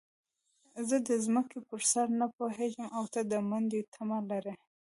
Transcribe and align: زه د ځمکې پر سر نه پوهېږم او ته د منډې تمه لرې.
زه 0.87 0.97
د 1.07 1.09
ځمکې 1.25 1.59
پر 1.67 1.81
سر 1.91 2.07
نه 2.19 2.27
پوهېږم 2.37 2.87
او 2.97 3.03
ته 3.13 3.21
د 3.31 3.33
منډې 3.49 3.81
تمه 3.93 4.19
لرې. 4.29 4.53